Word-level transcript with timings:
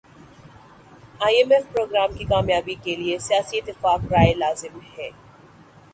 I 1.25 1.35
M 1.37 1.51
F 1.51 1.65
program 1.73 2.13
کی 2.17 2.25
کامیابی 2.25 2.75
کیلئے 2.83 3.17
سیاسی 3.27 3.57
اتفاق 3.57 4.11
رائے 4.11 4.33
لازم 4.33 4.79
ہے 4.97 5.09